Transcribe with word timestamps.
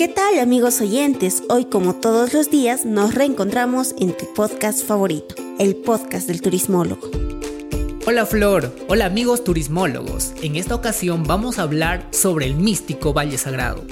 ¿Qué 0.00 0.08
tal 0.08 0.38
amigos 0.38 0.80
oyentes? 0.80 1.42
Hoy 1.50 1.66
como 1.66 1.94
todos 1.94 2.32
los 2.32 2.50
días 2.50 2.86
nos 2.86 3.14
reencontramos 3.14 3.94
en 3.98 4.16
tu 4.16 4.32
podcast 4.32 4.82
favorito, 4.82 5.34
el 5.58 5.76
podcast 5.76 6.26
del 6.26 6.40
turismólogo. 6.40 7.10
Hola 8.06 8.24
Flor, 8.24 8.74
hola 8.88 9.04
amigos 9.04 9.44
turismólogos. 9.44 10.32
En 10.40 10.56
esta 10.56 10.74
ocasión 10.74 11.24
vamos 11.24 11.58
a 11.58 11.64
hablar 11.64 12.08
sobre 12.12 12.46
el 12.46 12.54
místico 12.54 13.12
Valle 13.12 13.36
Sagrado. 13.36 13.84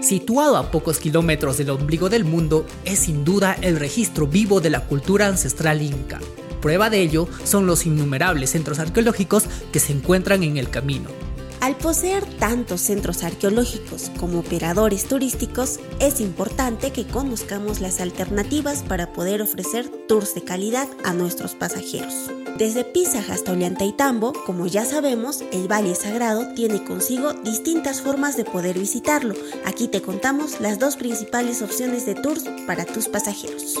Situado 0.00 0.56
a 0.56 0.70
pocos 0.70 1.00
kilómetros 1.00 1.58
del 1.58 1.68
ombligo 1.68 2.08
del 2.08 2.24
mundo, 2.24 2.64
es 2.86 3.00
sin 3.00 3.26
duda 3.26 3.58
el 3.60 3.78
registro 3.78 4.26
vivo 4.26 4.62
de 4.62 4.70
la 4.70 4.86
cultura 4.86 5.26
ancestral 5.26 5.82
inca. 5.82 6.18
Prueba 6.62 6.88
de 6.88 7.02
ello 7.02 7.28
son 7.44 7.66
los 7.66 7.84
innumerables 7.84 8.48
centros 8.48 8.78
arqueológicos 8.78 9.44
que 9.70 9.80
se 9.80 9.92
encuentran 9.92 10.44
en 10.44 10.56
el 10.56 10.70
camino. 10.70 11.27
Al 11.60 11.76
poseer 11.76 12.24
tantos 12.38 12.80
centros 12.82 13.24
arqueológicos 13.24 14.10
como 14.18 14.38
operadores 14.38 15.06
turísticos, 15.06 15.80
es 15.98 16.20
importante 16.20 16.92
que 16.92 17.06
conozcamos 17.06 17.80
las 17.80 18.00
alternativas 18.00 18.84
para 18.84 19.12
poder 19.12 19.42
ofrecer 19.42 19.88
tours 20.06 20.34
de 20.34 20.42
calidad 20.42 20.88
a 21.04 21.12
nuestros 21.12 21.54
pasajeros. 21.54 22.14
Desde 22.58 22.84
Pisa 22.84 23.22
hasta 23.30 23.52
Ollantaytambo, 23.52 24.32
como 24.46 24.66
ya 24.66 24.84
sabemos, 24.84 25.42
el 25.52 25.70
Valle 25.70 25.94
Sagrado 25.94 26.54
tiene 26.54 26.84
consigo 26.84 27.32
distintas 27.32 28.02
formas 28.02 28.36
de 28.36 28.44
poder 28.44 28.78
visitarlo. 28.78 29.34
Aquí 29.64 29.88
te 29.88 30.00
contamos 30.00 30.60
las 30.60 30.78
dos 30.78 30.96
principales 30.96 31.60
opciones 31.60 32.06
de 32.06 32.14
tours 32.14 32.44
para 32.66 32.84
tus 32.84 33.08
pasajeros. 33.08 33.74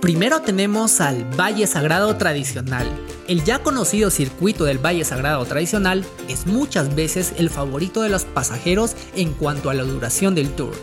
Primero 0.00 0.42
tenemos 0.42 1.00
al 1.00 1.24
Valle 1.38 1.66
Sagrado 1.66 2.16
Tradicional. 2.16 2.86
El 3.30 3.44
ya 3.44 3.62
conocido 3.62 4.10
circuito 4.10 4.64
del 4.64 4.84
Valle 4.84 5.04
Sagrado 5.04 5.44
Tradicional 5.44 6.04
es 6.26 6.48
muchas 6.48 6.96
veces 6.96 7.32
el 7.38 7.48
favorito 7.48 8.02
de 8.02 8.08
los 8.08 8.24
pasajeros 8.24 8.96
en 9.14 9.34
cuanto 9.34 9.70
a 9.70 9.74
la 9.74 9.84
duración 9.84 10.34
del 10.34 10.50
tour. 10.50 10.74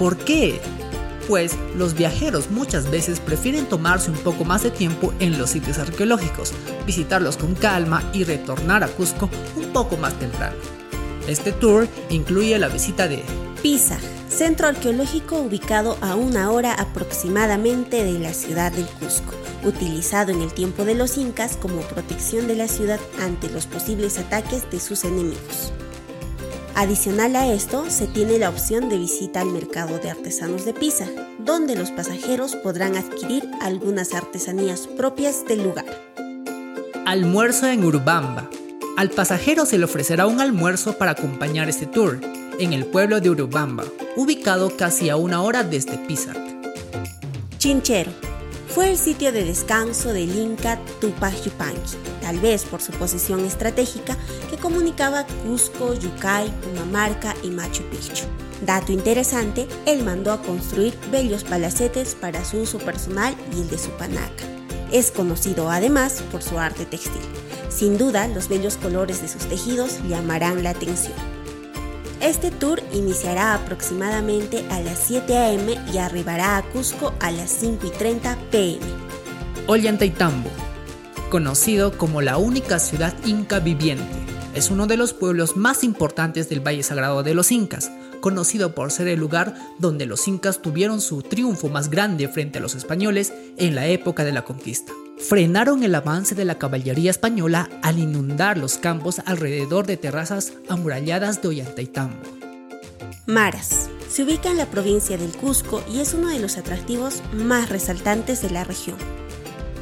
¿Por 0.00 0.16
qué? 0.16 0.60
Pues 1.28 1.56
los 1.76 1.94
viajeros 1.94 2.50
muchas 2.50 2.90
veces 2.90 3.20
prefieren 3.20 3.66
tomarse 3.66 4.10
un 4.10 4.16
poco 4.16 4.44
más 4.44 4.64
de 4.64 4.72
tiempo 4.72 5.14
en 5.20 5.38
los 5.38 5.50
sitios 5.50 5.78
arqueológicos, 5.78 6.52
visitarlos 6.84 7.36
con 7.36 7.54
calma 7.54 8.02
y 8.12 8.24
retornar 8.24 8.82
a 8.82 8.88
Cusco 8.88 9.30
un 9.54 9.72
poco 9.72 9.96
más 9.96 10.14
temprano. 10.14 10.56
Este 11.28 11.52
tour 11.52 11.86
incluye 12.10 12.58
la 12.58 12.66
visita 12.66 13.06
de 13.06 13.22
Pisa, 13.62 14.00
centro 14.32 14.66
arqueológico 14.66 15.36
ubicado 15.36 15.98
a 16.00 16.16
una 16.16 16.50
hora 16.50 16.72
aproximadamente 16.74 18.02
de 18.02 18.18
la 18.18 18.32
ciudad 18.32 18.72
del 18.72 18.86
Cusco, 18.86 19.34
utilizado 19.62 20.32
en 20.32 20.40
el 20.40 20.52
tiempo 20.52 20.84
de 20.84 20.94
los 20.94 21.18
incas 21.18 21.56
como 21.56 21.82
protección 21.82 22.48
de 22.48 22.56
la 22.56 22.66
ciudad 22.66 22.98
ante 23.20 23.50
los 23.50 23.66
posibles 23.66 24.18
ataques 24.18 24.68
de 24.70 24.80
sus 24.80 25.04
enemigos. 25.04 25.72
Adicional 26.74 27.36
a 27.36 27.52
esto, 27.52 27.84
se 27.90 28.06
tiene 28.06 28.38
la 28.38 28.48
opción 28.48 28.88
de 28.88 28.96
visita 28.96 29.42
al 29.42 29.48
mercado 29.48 29.98
de 29.98 30.10
artesanos 30.10 30.64
de 30.64 30.72
Pisa, 30.72 31.06
donde 31.38 31.76
los 31.76 31.90
pasajeros 31.90 32.56
podrán 32.56 32.96
adquirir 32.96 33.48
algunas 33.60 34.14
artesanías 34.14 34.86
propias 34.86 35.44
del 35.44 35.62
lugar. 35.62 35.84
Almuerzo 37.04 37.66
en 37.66 37.84
Urubamba. 37.84 38.48
Al 38.96 39.10
pasajero 39.10 39.66
se 39.66 39.76
le 39.76 39.84
ofrecerá 39.84 40.26
un 40.26 40.40
almuerzo 40.40 40.96
para 40.96 41.10
acompañar 41.10 41.68
este 41.68 41.86
tour, 41.86 42.20
en 42.58 42.72
el 42.72 42.86
pueblo 42.86 43.20
de 43.20 43.30
Urubamba, 43.30 43.84
ubicado 44.16 44.76
casi 44.76 45.10
a 45.10 45.16
una 45.16 45.42
hora 45.42 45.62
desde 45.62 45.98
Pisac. 45.98 46.36
Chinchero 47.58 48.10
fue 48.68 48.90
el 48.90 48.96
sitio 48.96 49.32
de 49.32 49.44
descanso 49.44 50.12
del 50.12 50.34
Inca 50.36 50.78
Tupac 51.00 51.34
Yupanqui, 51.42 51.96
tal 52.22 52.38
vez 52.40 52.64
por 52.64 52.80
su 52.80 52.92
posición 52.92 53.44
estratégica 53.44 54.16
que 54.50 54.56
comunicaba 54.56 55.26
Cusco, 55.44 55.94
Yucay, 55.94 56.50
Pumamarca 56.62 57.34
y 57.42 57.50
Machu 57.50 57.82
Picchu. 57.90 58.24
Dato 58.64 58.92
interesante, 58.92 59.66
él 59.86 60.04
mandó 60.04 60.32
a 60.32 60.40
construir 60.40 60.94
bellos 61.10 61.44
palacetes 61.44 62.14
para 62.14 62.44
su 62.44 62.60
uso 62.60 62.78
personal 62.78 63.34
y 63.54 63.60
el 63.60 63.68
de 63.68 63.76
su 63.76 63.90
panaca. 63.90 64.44
Es 64.90 65.10
conocido 65.10 65.70
además 65.70 66.22
por 66.30 66.42
su 66.42 66.58
arte 66.58 66.86
textil. 66.86 67.22
Sin 67.68 67.98
duda, 67.98 68.28
los 68.28 68.48
bellos 68.48 68.76
colores 68.76 69.20
de 69.20 69.28
sus 69.28 69.46
tejidos 69.46 69.98
llamarán 70.08 70.62
la 70.62 70.70
atención. 70.70 71.41
Este 72.22 72.52
tour 72.52 72.80
iniciará 72.92 73.52
aproximadamente 73.52 74.64
a 74.70 74.78
las 74.78 75.00
7 75.00 75.36
a.m. 75.36 75.76
y 75.92 75.98
arribará 75.98 76.56
a 76.56 76.62
Cusco 76.62 77.12
a 77.18 77.32
las 77.32 77.50
5 77.50 77.84
y 77.84 77.90
30 77.90 78.38
p.m. 78.52 78.80
Ollantaytambo, 79.66 80.48
conocido 81.30 81.98
como 81.98 82.22
la 82.22 82.36
única 82.36 82.78
ciudad 82.78 83.12
inca 83.26 83.58
viviente, 83.58 84.04
es 84.54 84.70
uno 84.70 84.86
de 84.86 84.96
los 84.96 85.14
pueblos 85.14 85.56
más 85.56 85.82
importantes 85.82 86.48
del 86.48 86.64
Valle 86.64 86.84
Sagrado 86.84 87.24
de 87.24 87.34
los 87.34 87.50
Incas, 87.50 87.90
conocido 88.20 88.72
por 88.72 88.92
ser 88.92 89.08
el 89.08 89.18
lugar 89.18 89.56
donde 89.80 90.06
los 90.06 90.28
incas 90.28 90.62
tuvieron 90.62 91.00
su 91.00 91.22
triunfo 91.22 91.70
más 91.70 91.90
grande 91.90 92.28
frente 92.28 92.58
a 92.58 92.62
los 92.62 92.76
españoles 92.76 93.32
en 93.56 93.74
la 93.74 93.88
época 93.88 94.22
de 94.22 94.30
la 94.30 94.42
conquista 94.42 94.92
frenaron 95.18 95.82
el 95.82 95.94
avance 95.94 96.34
de 96.34 96.44
la 96.44 96.58
caballería 96.58 97.10
española 97.10 97.68
al 97.82 97.98
inundar 97.98 98.58
los 98.58 98.78
campos 98.78 99.20
alrededor 99.24 99.86
de 99.86 99.96
terrazas 99.96 100.52
amuralladas 100.68 101.42
de 101.42 101.48
Ollantaytambo. 101.48 102.42
Maras. 103.26 103.88
Se 104.08 104.24
ubica 104.24 104.50
en 104.50 104.58
la 104.58 104.66
provincia 104.66 105.16
del 105.16 105.32
Cusco 105.32 105.82
y 105.90 106.00
es 106.00 106.12
uno 106.12 106.28
de 106.28 106.38
los 106.38 106.58
atractivos 106.58 107.22
más 107.32 107.70
resaltantes 107.70 108.42
de 108.42 108.50
la 108.50 108.62
región. 108.62 108.98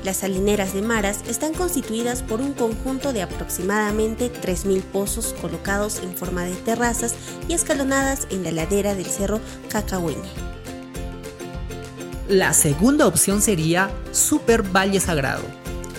Las 0.04 0.18
salineras 0.18 0.72
de 0.72 0.82
Maras 0.82 1.20
están 1.28 1.52
constituidas 1.52 2.22
por 2.22 2.40
un 2.40 2.54
conjunto 2.54 3.12
de 3.12 3.22
aproximadamente 3.22 4.30
3.000 4.32 4.82
pozos 4.82 5.34
colocados 5.40 6.00
en 6.02 6.16
forma 6.16 6.44
de 6.44 6.54
terrazas 6.54 7.14
y 7.48 7.54
escalonadas 7.54 8.26
en 8.30 8.44
la 8.44 8.52
ladera 8.52 8.94
del 8.94 9.06
cerro 9.06 9.40
Cacahueñe. 9.68 10.59
La 12.30 12.52
segunda 12.52 13.08
opción 13.08 13.42
sería 13.42 13.90
Super 14.12 14.62
Valle 14.62 15.00
Sagrado. 15.00 15.42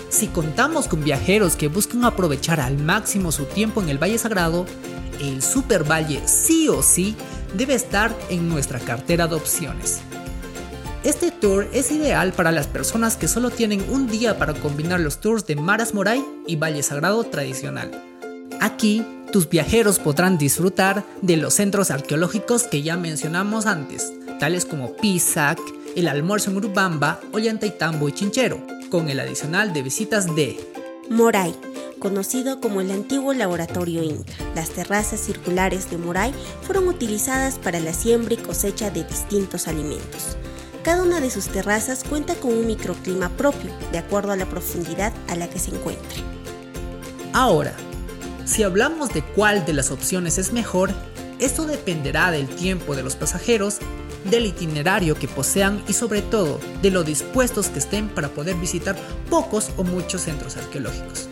Si 0.08 0.28
contamos 0.28 0.88
con 0.88 1.04
viajeros 1.04 1.56
que 1.56 1.68
buscan 1.68 2.06
aprovechar 2.06 2.58
al 2.58 2.78
máximo 2.78 3.30
su 3.32 3.44
tiempo 3.44 3.82
en 3.82 3.90
el 3.90 4.02
Valle 4.02 4.16
Sagrado, 4.16 4.64
el 5.20 5.42
Super 5.42 5.84
Valle 5.84 6.22
sí 6.26 6.70
o 6.70 6.82
sí 6.82 7.16
debe 7.54 7.74
estar 7.74 8.16
en 8.30 8.48
nuestra 8.48 8.80
cartera 8.80 9.28
de 9.28 9.34
opciones. 9.34 10.00
Este 11.04 11.32
tour 11.32 11.68
es 11.70 11.92
ideal 11.92 12.32
para 12.32 12.50
las 12.50 12.66
personas 12.66 13.18
que 13.18 13.28
solo 13.28 13.50
tienen 13.50 13.84
un 13.90 14.06
día 14.06 14.38
para 14.38 14.54
combinar 14.54 15.00
los 15.00 15.20
tours 15.20 15.46
de 15.46 15.56
Maras 15.56 15.92
Moray 15.92 16.24
y 16.46 16.56
Valle 16.56 16.82
Sagrado 16.82 17.24
tradicional. 17.24 17.90
Aquí, 18.58 19.04
tus 19.32 19.50
viajeros 19.50 19.98
podrán 19.98 20.38
disfrutar 20.38 21.04
de 21.20 21.36
los 21.36 21.52
centros 21.52 21.90
arqueológicos 21.90 22.62
que 22.62 22.80
ya 22.80 22.96
mencionamos 22.96 23.66
antes, 23.66 24.10
tales 24.40 24.64
como 24.64 24.96
Pisac, 24.96 25.58
el 25.96 26.08
almuerzo 26.08 26.50
en 26.50 26.56
Urubamba, 26.56 27.20
Ollantaytambo 27.32 28.08
y 28.08 28.12
Chinchero, 28.12 28.60
con 28.90 29.08
el 29.08 29.20
adicional 29.20 29.72
de 29.72 29.82
visitas 29.82 30.34
de 30.34 30.58
Moray, 31.10 31.54
conocido 31.98 32.60
como 32.60 32.80
el 32.80 32.90
antiguo 32.90 33.32
laboratorio 33.34 34.02
Inca. 34.02 34.32
Las 34.54 34.70
terrazas 34.70 35.20
circulares 35.20 35.90
de 35.90 35.98
Moray 35.98 36.32
fueron 36.62 36.88
utilizadas 36.88 37.58
para 37.58 37.80
la 37.80 37.92
siembra 37.92 38.34
y 38.34 38.38
cosecha 38.38 38.90
de 38.90 39.04
distintos 39.04 39.68
alimentos. 39.68 40.36
Cada 40.82 41.02
una 41.02 41.20
de 41.20 41.30
sus 41.30 41.46
terrazas 41.46 42.02
cuenta 42.04 42.34
con 42.34 42.52
un 42.52 42.66
microclima 42.66 43.28
propio, 43.30 43.70
de 43.92 43.98
acuerdo 43.98 44.32
a 44.32 44.36
la 44.36 44.46
profundidad 44.46 45.12
a 45.28 45.36
la 45.36 45.48
que 45.48 45.58
se 45.58 45.70
encuentre. 45.70 46.22
Ahora, 47.32 47.74
si 48.44 48.64
hablamos 48.64 49.10
de 49.14 49.22
cuál 49.22 49.64
de 49.64 49.72
las 49.74 49.90
opciones 49.90 50.38
es 50.38 50.52
mejor, 50.52 50.90
esto 51.38 51.66
dependerá 51.66 52.30
del 52.30 52.48
tiempo 52.48 52.96
de 52.96 53.02
los 53.02 53.14
pasajeros 53.14 53.78
del 54.24 54.46
itinerario 54.46 55.14
que 55.14 55.28
posean 55.28 55.82
y 55.88 55.92
sobre 55.92 56.22
todo 56.22 56.60
de 56.80 56.90
lo 56.90 57.04
dispuestos 57.04 57.68
que 57.68 57.78
estén 57.78 58.08
para 58.08 58.28
poder 58.28 58.56
visitar 58.56 58.96
pocos 59.30 59.70
o 59.76 59.84
muchos 59.84 60.22
centros 60.22 60.56
arqueológicos. 60.56 61.28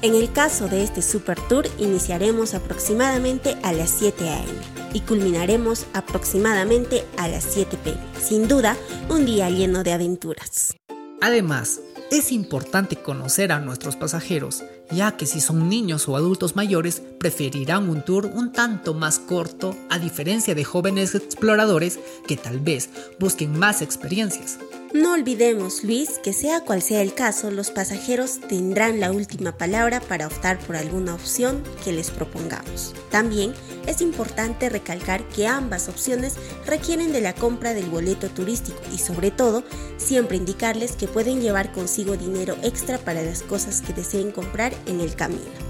En 0.00 0.14
el 0.14 0.30
caso 0.32 0.68
de 0.68 0.84
este 0.84 1.02
Super 1.02 1.40
Tour 1.48 1.66
iniciaremos 1.78 2.54
aproximadamente 2.54 3.56
a 3.64 3.72
las 3.72 3.90
7 3.90 4.28
a.m. 4.28 4.52
y 4.92 5.00
culminaremos 5.00 5.86
aproximadamente 5.92 7.04
a 7.16 7.26
las 7.26 7.42
7 7.42 7.76
p.m. 7.82 7.98
Sin 8.20 8.46
duda, 8.46 8.76
un 9.08 9.26
día 9.26 9.50
lleno 9.50 9.82
de 9.82 9.92
aventuras. 9.92 10.76
Además, 11.20 11.80
es 12.10 12.32
importante 12.32 12.96
conocer 12.96 13.52
a 13.52 13.60
nuestros 13.60 13.96
pasajeros, 13.96 14.64
ya 14.90 15.16
que 15.16 15.26
si 15.26 15.40
son 15.40 15.68
niños 15.68 16.08
o 16.08 16.16
adultos 16.16 16.56
mayores, 16.56 17.02
preferirán 17.18 17.88
un 17.88 18.02
tour 18.02 18.26
un 18.26 18.52
tanto 18.52 18.94
más 18.94 19.18
corto, 19.18 19.76
a 19.90 19.98
diferencia 19.98 20.54
de 20.54 20.64
jóvenes 20.64 21.14
exploradores 21.14 21.98
que 22.26 22.36
tal 22.36 22.60
vez 22.60 22.88
busquen 23.18 23.58
más 23.58 23.82
experiencias. 23.82 24.58
No 24.94 25.12
olvidemos, 25.12 25.84
Luis, 25.84 26.18
que 26.22 26.32
sea 26.32 26.64
cual 26.64 26.80
sea 26.80 27.02
el 27.02 27.12
caso, 27.12 27.50
los 27.50 27.70
pasajeros 27.70 28.40
tendrán 28.48 29.00
la 29.00 29.12
última 29.12 29.52
palabra 29.52 30.00
para 30.00 30.26
optar 30.26 30.58
por 30.60 30.76
alguna 30.76 31.14
opción 31.14 31.62
que 31.84 31.92
les 31.92 32.10
propongamos. 32.10 32.94
También 33.10 33.52
es 33.86 34.00
importante 34.00 34.70
recalcar 34.70 35.22
que 35.28 35.46
ambas 35.46 35.90
opciones 35.90 36.36
requieren 36.64 37.12
de 37.12 37.20
la 37.20 37.34
compra 37.34 37.74
del 37.74 37.90
boleto 37.90 38.30
turístico 38.30 38.80
y 38.90 38.96
sobre 38.96 39.30
todo 39.30 39.62
siempre 39.98 40.38
indicarles 40.38 40.92
que 40.92 41.06
pueden 41.06 41.42
llevar 41.42 41.70
consigo 41.72 42.16
dinero 42.16 42.56
extra 42.62 42.96
para 42.96 43.20
las 43.20 43.42
cosas 43.42 43.82
que 43.82 43.92
deseen 43.92 44.32
comprar 44.32 44.72
en 44.86 45.00
el 45.00 45.14
camino. 45.14 45.68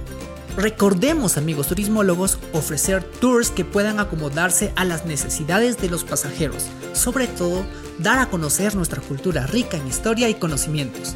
Recordemos, 0.57 1.37
amigos 1.37 1.67
turismólogos, 1.67 2.39
ofrecer 2.53 3.03
tours 3.03 3.51
que 3.51 3.65
puedan 3.65 3.99
acomodarse 3.99 4.73
a 4.77 4.85
las 4.85 5.07
necesidades 5.07 5.79
de 5.79 5.89
los 5.89 6.05
pasajeros, 6.05 6.67
sobre 6.95 7.27
todo 7.27 7.65
dar 7.99 8.19
a 8.19 8.31
conocer 8.31 8.75
nuestra 8.75 9.01
cultura 9.01 9.47
rica 9.47 9.77
en 9.77 9.87
historia 9.87 10.29
y 10.29 10.35
conocimientos. 10.35 11.15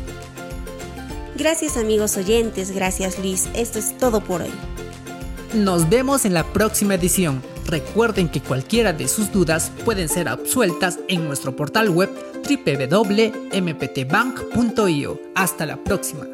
Gracias 1.37 1.77
amigos 1.77 2.17
oyentes, 2.17 2.73
gracias 2.73 3.19
Luis, 3.19 3.49
esto 3.55 3.79
es 3.79 3.97
todo 3.99 4.23
por 4.23 4.43
hoy. 4.43 4.51
Nos 5.55 5.89
vemos 5.89 6.25
en 6.25 6.35
la 6.35 6.45
próxima 6.45 6.95
edición. 6.95 7.43
Recuerden 7.67 8.29
que 8.29 8.41
cualquiera 8.41 8.93
de 8.93 9.09
sus 9.09 9.33
dudas 9.33 9.73
pueden 9.85 10.09
ser 10.09 10.29
absueltas 10.29 10.99
en 11.09 11.27
nuestro 11.27 11.55
portal 11.55 11.91
web 11.91 12.11
www.mptbank.io. 12.43 15.21
Hasta 15.35 15.67
la 15.67 15.77
próxima. 15.77 16.32